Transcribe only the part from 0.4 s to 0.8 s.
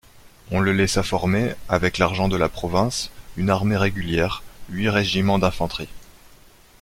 On le